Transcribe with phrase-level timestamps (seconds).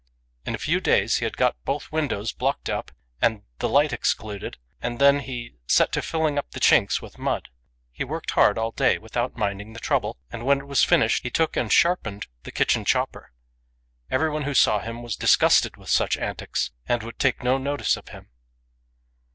[0.47, 2.89] In a few days she had got both windows blocked up
[3.21, 7.49] and the light excluded; and then she set to filling up the chinks with mud.
[7.95, 11.29] She worked hard all day without minding the trouble, and when it was finished she
[11.29, 13.31] smoothed it off with the kitchen chopper.
[14.09, 18.07] Everyone who saw her was disgusted with such antics, and would take no notice of
[18.07, 18.25] her.